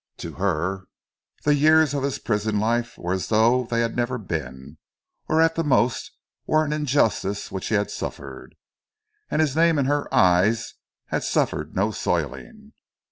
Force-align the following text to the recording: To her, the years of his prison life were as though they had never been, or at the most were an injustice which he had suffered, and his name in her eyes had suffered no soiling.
To 0.17 0.33
her, 0.33 0.87
the 1.43 1.53
years 1.53 1.93
of 1.93 2.01
his 2.01 2.17
prison 2.17 2.59
life 2.59 2.97
were 2.97 3.13
as 3.13 3.27
though 3.27 3.65
they 3.65 3.81
had 3.81 3.95
never 3.95 4.17
been, 4.17 4.79
or 5.29 5.39
at 5.39 5.53
the 5.53 5.63
most 5.63 6.11
were 6.47 6.65
an 6.65 6.73
injustice 6.73 7.51
which 7.51 7.67
he 7.67 7.75
had 7.75 7.91
suffered, 7.91 8.55
and 9.29 9.41
his 9.41 9.55
name 9.55 9.77
in 9.77 9.85
her 9.85 10.11
eyes 10.11 10.73
had 11.09 11.23
suffered 11.23 11.75
no 11.75 11.91
soiling. 11.91 12.73